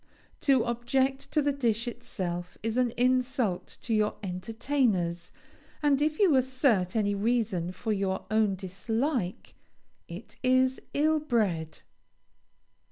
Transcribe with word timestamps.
To 0.39 0.65
object 0.65 1.29
to 1.31 1.43
the 1.43 1.51
dish 1.53 1.87
itself 1.87 2.57
is 2.63 2.75
an 2.75 2.89
insult 2.97 3.77
to 3.83 3.93
your 3.93 4.15
entertainers, 4.23 5.31
and 5.83 6.01
if 6.01 6.17
you 6.17 6.35
assert 6.35 6.95
any 6.95 7.13
reason 7.13 7.71
for 7.71 7.93
your 7.93 8.25
own 8.31 8.55
dislike 8.55 9.53
it 10.07 10.37
is 10.41 10.81
ill 10.95 11.19
bred. 11.19 11.83